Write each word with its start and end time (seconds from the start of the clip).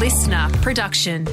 LiSTNR 0.00 0.62
production. 0.62 1.26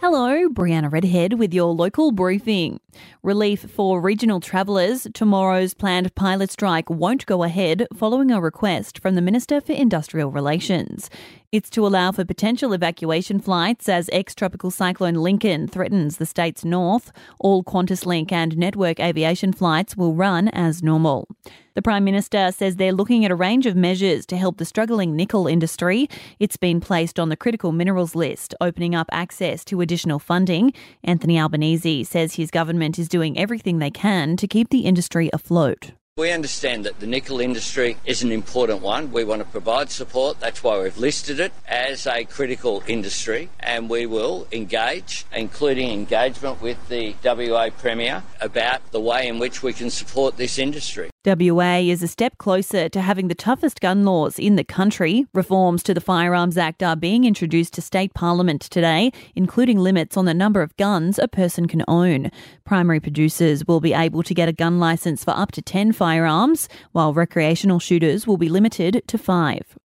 Hello, 0.00 0.48
Brianna 0.48 0.90
Redhead 0.90 1.34
with 1.34 1.54
your 1.54 1.72
local 1.72 2.10
briefing. 2.10 2.80
Relief 3.22 3.60
for 3.60 4.00
regional 4.00 4.40
travellers. 4.40 5.06
Tomorrow's 5.14 5.72
planned 5.72 6.12
pilot 6.16 6.50
strike 6.50 6.90
won't 6.90 7.26
go 7.26 7.44
ahead 7.44 7.86
following 7.94 8.32
a 8.32 8.40
request 8.40 8.98
from 8.98 9.14
the 9.14 9.22
Minister 9.22 9.60
for 9.60 9.72
Industrial 9.72 10.32
Relations. 10.32 11.08
It's 11.52 11.70
to 11.70 11.86
allow 11.86 12.10
for 12.10 12.24
potential 12.24 12.72
evacuation 12.72 13.38
flights 13.38 13.88
as 13.88 14.10
ex 14.12 14.34
tropical 14.34 14.72
cyclone 14.72 15.14
Lincoln 15.14 15.68
threatens 15.68 16.16
the 16.16 16.26
state's 16.26 16.64
north. 16.64 17.12
All 17.38 17.62
QantasLink 17.62 18.32
and 18.32 18.58
network 18.58 18.98
aviation 18.98 19.52
flights 19.52 19.96
will 19.96 20.16
run 20.16 20.48
as 20.48 20.82
normal. 20.82 21.28
The 21.74 21.82
Prime 21.82 22.04
Minister 22.04 22.52
says 22.52 22.76
they're 22.76 22.92
looking 22.92 23.24
at 23.24 23.32
a 23.32 23.34
range 23.34 23.66
of 23.66 23.74
measures 23.74 24.26
to 24.26 24.36
help 24.36 24.58
the 24.58 24.64
struggling 24.64 25.16
nickel 25.16 25.48
industry. 25.48 26.08
It's 26.38 26.56
been 26.56 26.80
placed 26.80 27.18
on 27.18 27.30
the 27.30 27.36
critical 27.36 27.72
minerals 27.72 28.14
list, 28.14 28.54
opening 28.60 28.94
up 28.94 29.08
access 29.10 29.64
to 29.64 29.80
additional 29.80 30.20
funding. 30.20 30.72
Anthony 31.02 31.36
Albanese 31.36 32.04
says 32.04 32.36
his 32.36 32.52
government 32.52 32.96
is 32.96 33.08
doing 33.08 33.36
everything 33.36 33.80
they 33.80 33.90
can 33.90 34.36
to 34.36 34.46
keep 34.46 34.70
the 34.70 34.82
industry 34.82 35.30
afloat. 35.32 35.90
We 36.16 36.30
understand 36.30 36.84
that 36.84 37.00
the 37.00 37.08
nickel 37.08 37.40
industry 37.40 37.96
is 38.06 38.22
an 38.22 38.30
important 38.30 38.80
one. 38.80 39.10
We 39.10 39.24
want 39.24 39.42
to 39.42 39.48
provide 39.48 39.90
support. 39.90 40.38
That's 40.38 40.62
why 40.62 40.80
we've 40.80 40.96
listed 40.96 41.40
it 41.40 41.52
as 41.66 42.06
a 42.06 42.22
critical 42.22 42.84
industry 42.86 43.48
and 43.58 43.90
we 43.90 44.06
will 44.06 44.46
engage, 44.52 45.26
including 45.34 45.90
engagement 45.90 46.62
with 46.62 46.88
the 46.88 47.16
WA 47.24 47.70
Premier 47.76 48.22
about 48.40 48.92
the 48.92 49.00
way 49.00 49.26
in 49.26 49.40
which 49.40 49.64
we 49.64 49.72
can 49.72 49.90
support 49.90 50.36
this 50.36 50.56
industry. 50.56 51.10
WA 51.26 51.78
is 51.78 52.02
a 52.02 52.08
step 52.08 52.36
closer 52.36 52.86
to 52.90 53.00
having 53.00 53.28
the 53.28 53.34
toughest 53.34 53.80
gun 53.80 54.04
laws 54.04 54.38
in 54.38 54.56
the 54.56 54.64
country. 54.64 55.24
Reforms 55.32 55.82
to 55.84 55.94
the 55.94 56.00
Firearms 56.00 56.58
Act 56.58 56.82
are 56.82 56.96
being 56.96 57.24
introduced 57.24 57.72
to 57.72 57.80
state 57.80 58.12
parliament 58.12 58.60
today, 58.60 59.10
including 59.34 59.78
limits 59.78 60.18
on 60.18 60.26
the 60.26 60.34
number 60.34 60.60
of 60.60 60.76
guns 60.76 61.18
a 61.18 61.26
person 61.26 61.66
can 61.66 61.82
own. 61.88 62.30
Primary 62.66 63.00
producers 63.00 63.66
will 63.66 63.80
be 63.80 63.94
able 63.94 64.22
to 64.22 64.34
get 64.34 64.50
a 64.50 64.52
gun 64.52 64.78
license 64.78 65.24
for 65.24 65.30
up 65.30 65.50
to 65.52 65.62
10 65.62 65.92
firearms, 65.92 66.68
while 66.92 67.14
recreational 67.14 67.78
shooters 67.78 68.26
will 68.26 68.36
be 68.36 68.50
limited 68.50 69.02
to 69.06 69.16
5. 69.16 69.78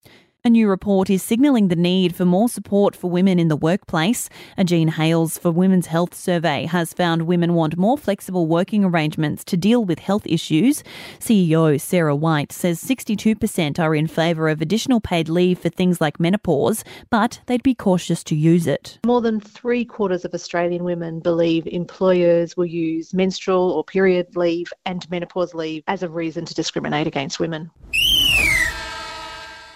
A 0.49 0.51
new 0.51 0.67
report 0.67 1.11
is 1.11 1.21
signalling 1.21 1.67
the 1.67 1.75
need 1.75 2.15
for 2.15 2.25
more 2.25 2.49
support 2.49 2.95
for 2.95 3.07
women 3.07 3.37
in 3.37 3.49
the 3.49 3.55
workplace. 3.55 4.31
A 4.57 4.63
Jean 4.63 4.87
Hailes 4.87 5.37
for 5.37 5.51
Women's 5.51 5.85
Health 5.85 6.15
survey 6.15 6.65
has 6.65 6.91
found 6.91 7.27
women 7.27 7.53
want 7.53 7.77
more 7.77 7.99
flexible 7.99 8.47
working 8.47 8.83
arrangements 8.83 9.43
to 9.43 9.55
deal 9.55 9.85
with 9.85 9.99
health 9.99 10.25
issues. 10.25 10.83
CEO 11.19 11.79
Sarah 11.79 12.15
White 12.15 12.51
says 12.51 12.83
62% 12.83 13.77
are 13.77 13.93
in 13.93 14.07
favour 14.07 14.49
of 14.49 14.59
additional 14.59 14.99
paid 14.99 15.29
leave 15.29 15.59
for 15.59 15.69
things 15.69 16.01
like 16.01 16.19
menopause, 16.19 16.83
but 17.11 17.41
they'd 17.45 17.61
be 17.61 17.75
cautious 17.75 18.23
to 18.23 18.35
use 18.35 18.65
it. 18.65 18.97
More 19.05 19.21
than 19.21 19.39
three 19.39 19.85
quarters 19.85 20.25
of 20.25 20.33
Australian 20.33 20.83
women 20.83 21.19
believe 21.19 21.67
employers 21.67 22.57
will 22.57 22.65
use 22.65 23.13
menstrual 23.13 23.69
or 23.69 23.83
period 23.83 24.35
leave 24.35 24.73
and 24.87 25.07
menopause 25.11 25.53
leave 25.53 25.83
as 25.85 26.01
a 26.01 26.09
reason 26.09 26.43
to 26.45 26.55
discriminate 26.55 27.05
against 27.05 27.39
women. 27.39 27.69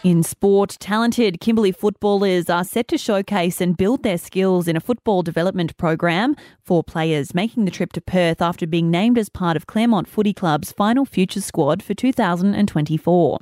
In 0.03 0.21
sport, 0.21 0.75
talented 0.81 1.39
Kimberley 1.39 1.71
footballers 1.71 2.49
are 2.49 2.65
set 2.65 2.89
to 2.89 2.97
showcase 2.97 3.61
and 3.61 3.77
build 3.77 4.03
their 4.03 4.17
skills 4.17 4.67
in 4.67 4.75
a 4.75 4.81
football 4.81 5.23
development 5.23 5.77
program. 5.77 6.35
Four 6.61 6.83
players 6.83 7.33
making 7.33 7.63
the 7.63 7.71
trip 7.71 7.93
to 7.93 8.01
Perth 8.01 8.41
after 8.41 8.67
being 8.67 8.91
named 8.91 9.17
as 9.17 9.29
part 9.29 9.55
of 9.55 9.65
Claremont 9.65 10.09
Footy 10.09 10.33
Club's 10.33 10.73
final 10.73 11.05
future 11.05 11.39
squad 11.39 11.81
for 11.81 11.93
2024. 11.93 13.39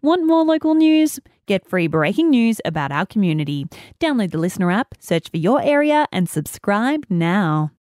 Want 0.00 0.24
more 0.24 0.44
local 0.44 0.76
news? 0.76 1.18
Get 1.46 1.66
free 1.68 1.88
breaking 1.88 2.30
news 2.30 2.60
about 2.64 2.92
our 2.92 3.06
community. 3.06 3.66
Download 3.98 4.30
the 4.30 4.38
LiSTNR 4.38 4.72
app, 4.72 4.94
search 5.00 5.28
for 5.28 5.38
your 5.38 5.60
area, 5.60 6.06
and 6.12 6.28
subscribe 6.28 7.04
now. 7.10 7.72